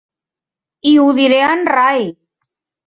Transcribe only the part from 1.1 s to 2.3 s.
diré a en Ray!